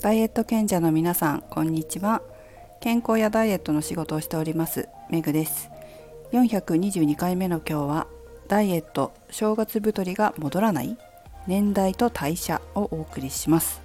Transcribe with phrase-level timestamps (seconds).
[0.00, 2.22] ダイエット賢者の皆さんこんにちは。
[2.80, 5.70] 健康やダイエットの仕事をしておりますメグです。
[6.32, 8.06] 422回目の今日は
[8.48, 10.96] ダイエット正月太りが戻らない
[11.46, 13.82] 年代と代謝をお送りします。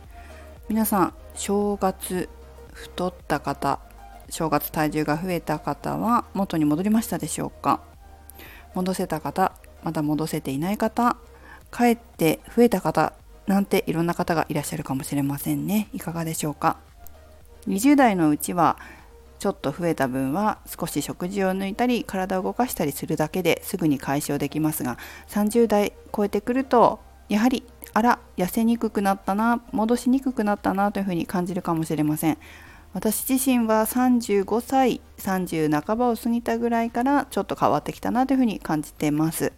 [0.70, 2.30] 皆さん正月
[2.72, 3.82] 太った方
[4.30, 7.82] 正月体重が増えた方は元に戻りましたでしょうか？
[8.74, 9.52] 戻せた方
[9.84, 11.18] まだ戻せていない方
[11.72, 13.12] かえって増えた方
[13.48, 15.90] なんていろんな方がいらっしゃるかもしれませんね。
[15.94, 16.78] いかがでしょうか
[17.68, 18.78] ？20代のうちは
[19.40, 24.98] ちょっと増えた分は少し食事を抜いたり体を動かしたりするだけですぐに解消できますが
[25.30, 27.64] 30代超えてくるとやはり
[27.94, 32.38] あら痩せにくくなったな戻しにくくなったなというふうに感じるかもしれません。
[32.94, 39.52] 私自身は35歳30半ばを過ぎたぐらいからちょっと変わってきたなというふうに感じてます。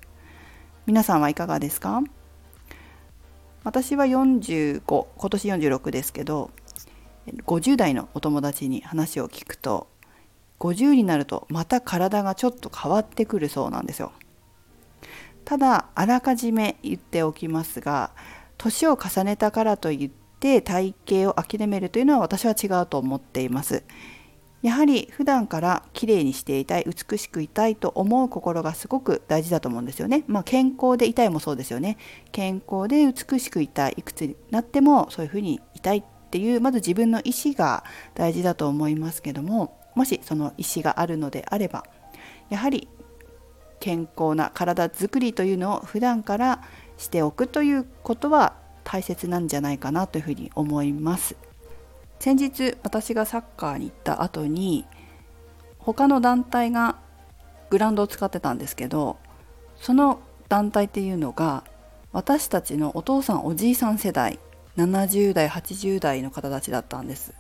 [0.88, 2.02] 皆さんはいかがですか？
[3.68, 6.52] 私は45今年46ですけど
[7.46, 9.88] 50代のお友達に話を聞くと
[10.60, 14.14] 50になるとまた体がちょっと変わってくるそうなんですよ。
[15.44, 18.12] ただあらかじめ言っておきますが
[18.58, 23.84] 年を重ねたからといって体型を諦めるというのは私は違うと思っています。
[24.68, 30.26] やはり普段から綺麗にしていたい美しくいたいと思う心がすごく大事だと思うんですよね。
[30.28, 31.98] まあ、健康でいたいもそうですよね。
[32.34, 41.86] 健康で美しくいたいいくつになってもそういうふうにいたいっていうまず自分の意思が大事だと思いますけどももしその意思があるのであれば
[42.50, 42.90] やはり
[43.80, 46.62] 健康な体づくりというのを普段から
[46.98, 51.38] しておくということは大切なんじゃないかなというふうに思います。
[52.20, 54.86] 先日私がサッカーに行った後に
[55.80, 56.98] 他の団体が
[57.70, 59.18] グラウンドを使ってたんですけど
[59.78, 61.64] その団体っていうのが
[62.12, 64.40] 私たちのお父さんおじいさん世代
[64.78, 67.34] 70代80代の方たちだったんです。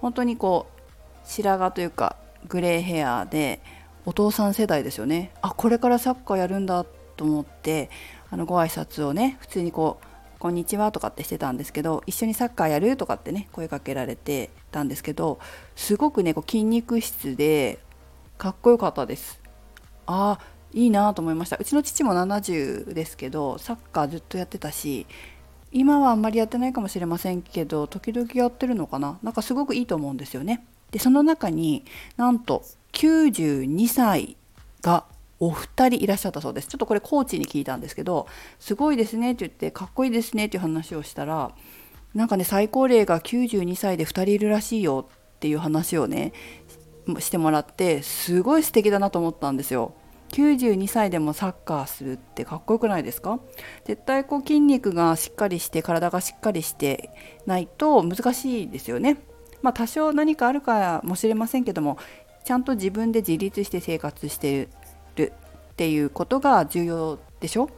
[0.00, 0.80] 本当にこう
[1.24, 2.16] 白髪というか
[2.48, 3.60] グレーヘアで
[4.06, 5.32] お父さん世代ですよね。
[5.42, 6.84] あこれからサッカーやるんだ
[7.16, 7.90] と思って
[8.30, 10.06] あのご挨拶をね普通にこう
[10.38, 12.96] こんにちはとかってしてたんですけど一緒にサッカーやる？
[12.96, 15.40] とかってね声かけられてたんですけど
[15.74, 17.80] すごくねこう筋肉質で
[18.36, 19.40] かっこよかったです。
[20.06, 21.56] ああいいなと思いました。
[21.56, 25.06] うちの父も70ですけどサッカーずっとやってたし
[25.72, 29.18] 今はあんまりやってないかもしれませんけど時々やってるのかな。
[29.24, 30.64] なんかすごくいいと思うんですよね。
[30.92, 31.84] でその中に
[32.16, 32.62] なんと
[32.92, 34.36] 92歳
[34.82, 35.04] が
[35.40, 38.26] お二人いらっしゃったそうですちょっとこれコーチに聞いたんですけど
[38.58, 41.52] すごいですねって言ってかっこいいですねっていう話をしたら
[42.14, 46.32] なんかね最高齢が92歳で2人いるらしいよっていう話をね
[47.20, 49.94] してもらってすごい素敵だなと思ったんですよ。
[50.30, 53.40] 92歳でもサッカーするってかっこよくないですか？
[53.86, 57.10] 絶対こう筋肉がしっかりして体がしっかりして
[57.46, 59.16] ないと難しいですよね。
[59.62, 61.96] まあ多少何かあるかもしれませんけども
[62.44, 64.68] ちゃんと自分で自立して生活して
[65.18, 65.32] る
[65.72, 67.68] っていうことが重要でしょ？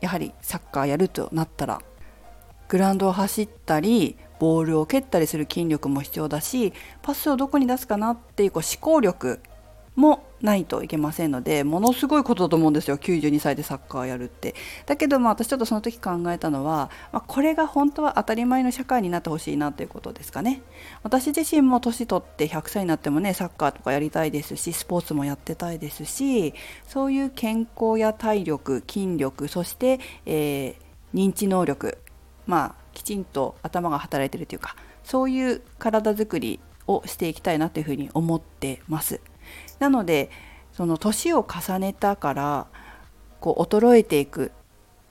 [0.00, 1.80] やはりサッカーやるとなったら。
[2.68, 6.72] グラウンドを走ったりボールを蹴ったりする筋力も必要だし
[7.02, 9.40] パスをどこに出すかなっていうこう思考力
[9.94, 12.98] もないといけませんのでものすごいことだと思うんですよ。
[12.98, 14.54] 92歳でサッカーやるって。
[14.86, 20.62] だけどまあ私ちょっとその時考えたのは、まあ、これが本当は当たり前の社会になってほしいなということですかね。
[21.02, 26.54] 私自身も年取って100歳になってもねサッカーとかやりたいですしスポーツもやってたいですし
[26.88, 30.76] そういう健康や体力筋力そして、えー、
[31.14, 31.98] 認知能力
[32.46, 39.20] まあきちんと頭が働いてるというかそういう体づくりをしていきたいなというふうに思ってます。
[39.82, 40.30] なので
[40.72, 42.66] その年を重ねたから
[43.40, 44.52] こう衰えていく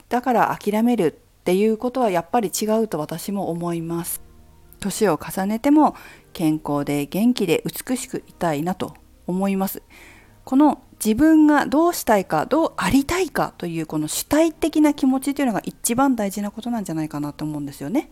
[0.08, 1.06] だから諦める
[1.40, 4.22] っていうことはやっぱり違うと私も思います。
[4.80, 5.94] 年を重ねても
[6.32, 8.94] 健康で元気で美しくいたいなと
[9.26, 9.82] 思います。
[10.44, 18.10] この自分がどうしたいかどうありたいかというこの主体的な気持ちというのが一番大事なことなんじゃないかなと思うんですよね。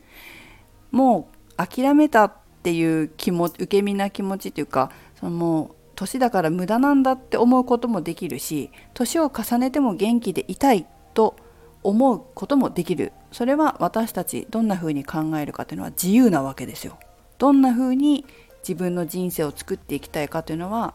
[0.91, 2.33] もう諦めたっ
[2.63, 11.37] ていう気持ち受け身な気持ちというかそのもう年だから無駄なんだって思うこともできるし年を重ねても元気でいたいと
[11.83, 16.99] 思うこともできるそれは私たちどんな風に考えるかというのは自由なわけですよ。
[17.37, 18.25] どんな風に
[18.67, 20.95] 自分の人生を作っていきたいかというのは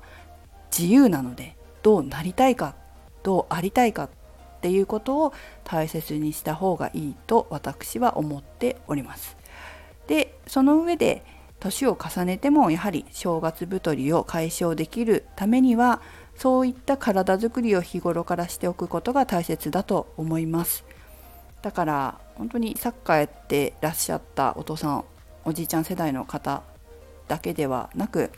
[0.75, 2.75] 自由なのでどうなりたいか
[3.21, 4.09] どうありたいかっ
[4.61, 9.37] ていうことを大切にした方がいいと私は思っております。
[10.07, 11.23] でその上で
[11.65, 16.01] 年を重ねてもやはり正月太りを解消できるためには
[16.35, 20.83] そういった体づくりを日頃からしておくことが大切だと思います。
[21.61, 25.05] だから本当にサッカーやってらっしゃったお父さん
[25.43, 26.61] おじいちゃん世代の方
[27.27, 28.31] だけではなく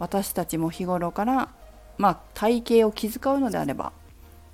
[0.00, 1.50] 私たちも日頃から
[1.98, 3.92] まあ体型を気遣うのであれば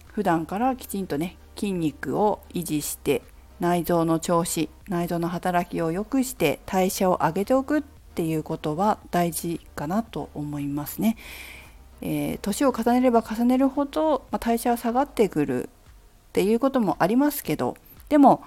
[0.08, 3.23] 普段からきちんとね筋肉を維持して
[3.61, 7.82] 内臓の調子内臓の働きを良くして代謝を上げておくっ
[8.14, 11.17] ていうことは大事かなと思いますね。
[12.03, 15.69] えー、年を重ねれば重ねるほど、まあ、代謝は下がってくるっ
[16.32, 17.76] ていうこともありますけど
[18.09, 18.43] でも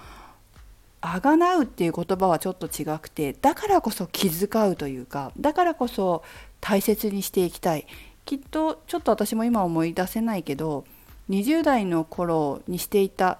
[1.00, 6.22] あがなうっていう言葉はちょっと違くてだからこそ気遣うというかだからこそ
[6.60, 7.86] 大切にしていきたい
[8.26, 10.84] きっとちょっと私も今思い出せないけど
[11.30, 13.38] 20代の頃にしていた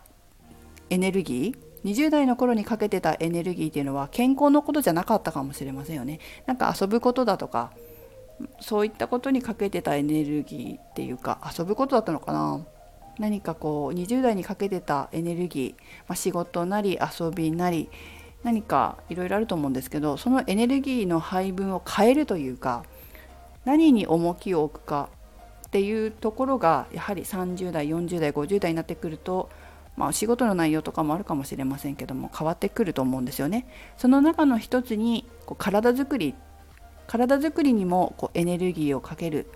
[0.88, 6.18] エネルギー20代の頃にかけてたエネルギーっていうのは健康のことじゃなかったかもしれませんよね。
[6.44, 7.70] なんか遊ぶことだとか
[8.60, 12.66] そういったことにかけてたエネルギーっていうか遊ぶことだったのかな
[13.18, 17.88] 何かこう20代にかけてたエネルギー、まあ、仕事なり遊びなり
[18.42, 22.84] 何かいろいろあると思うんですけどそのエネルギーの配分を変えるというか
[23.64, 25.08] 何に重きを置くか
[25.66, 29.48] っていうところがやはり30代40代50代になってくると
[29.96, 33.66] まあ、仕事の内容とかもあるかもしれませんけども変わってくると思うんですよね。
[33.96, 36.34] その中の一つにこう体づくり
[37.06, 39.46] 体づくりにもこうエネルギーをかける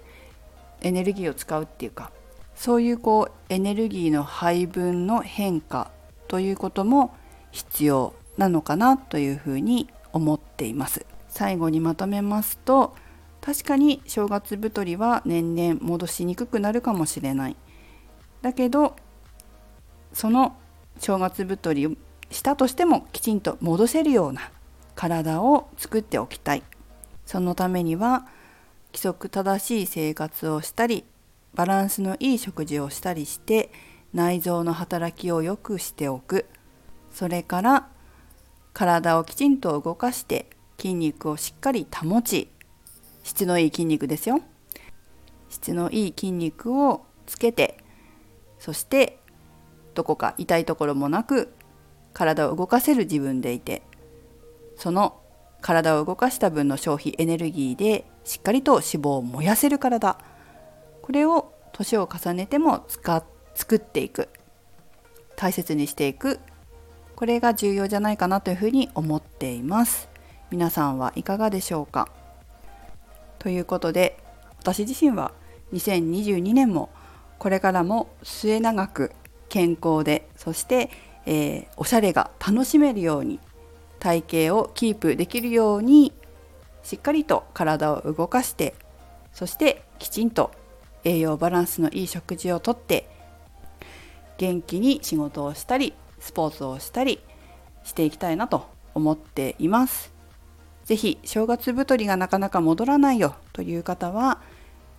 [0.80, 2.10] エネルギーを使うっていうか
[2.54, 5.90] そういうこうエネルギーの配分の変化
[6.28, 7.14] ということも
[7.50, 11.04] 必要なのかなというふうに思っています。
[11.28, 12.94] 最後にまとめますと
[13.40, 17.56] 確かに正月太りは年々戻しにくくなるかもしれない。
[18.42, 18.96] だけど
[20.12, 20.56] その
[20.98, 21.92] 正月太りを
[22.30, 24.50] したとしてもきちんと戻せるような
[24.94, 26.62] 体を作っておきたい。
[27.26, 28.26] そのためには
[28.92, 31.04] 規則正しい生活をしたり
[31.54, 33.70] バランスのいい食事をしたりして
[34.12, 36.46] 内臓の働きを良くしておく。
[37.12, 37.88] それから
[38.72, 42.48] 体をきちんと動かして筋肉をしっかり保ち。
[43.22, 44.40] 質のいい筋肉ですよ。
[45.48, 47.78] 質のいい筋肉をつけて
[48.58, 49.19] そして
[49.94, 51.52] どこか痛いところもなく
[52.12, 53.82] 体を動かせる自分でいて
[54.76, 55.20] その
[55.60, 60.16] 体を動かした分の消費エネルギーでしっかりと脂肪を燃やせる体。
[61.02, 64.28] これを年を重ねても使作っていく。
[65.36, 66.40] 大切にしていく。
[67.14, 70.08] これが重要じゃないかなというふうに思っています。
[70.50, 72.08] 皆さんはいかがでしょうか？
[73.38, 74.18] ということで
[74.58, 75.32] 私自身は
[75.72, 76.90] 2022年も
[77.38, 79.12] これからも末永く
[79.50, 80.88] 健康でそして、
[81.26, 83.38] えー、おしゃれが楽しめるように
[83.98, 86.14] 体型をキープできるように
[86.82, 88.74] しっかりと体を動かして
[89.34, 90.52] そしてきちんと
[91.04, 93.08] 栄養バランスのいい食事をとって
[94.38, 97.20] 元気に仕事をしたりスポーツをしたり
[97.84, 100.12] していきたいなと思っています。
[100.84, 104.40] 是非正月太りがなかなか戻らないよという方は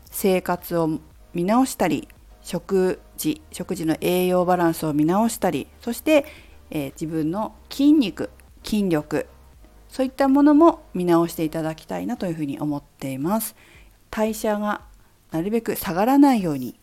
[0.10, 1.00] 生活を
[1.34, 2.08] 見直したり
[2.44, 6.26] 食事食事の栄養バランスを見直したりそして、
[6.72, 8.30] えー、自分の筋肉
[8.64, 9.28] 筋力
[9.90, 13.56] そういったものも見直していただきたいなというふうに思っています。
[14.10, 14.82] 代謝が
[15.32, 16.80] なるべく下がらないように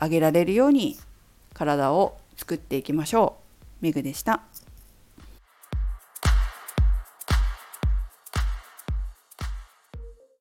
[0.00, 0.98] 上げられるように
[1.54, 3.36] 体を作っていきましょ
[3.80, 3.84] う。
[3.84, 4.42] メグでした。